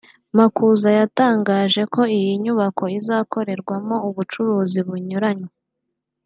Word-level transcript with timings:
Makuza 0.37 0.87
yatangaje 0.99 1.81
ko 1.93 2.01
iyi 2.17 2.31
nyubako 2.43 2.83
izakorerwamo 2.99 3.95
ubucuruzi 4.09 4.79
bunyuranye 4.87 5.49